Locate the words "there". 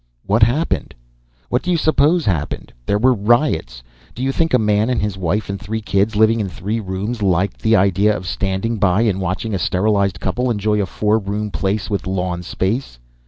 2.87-2.97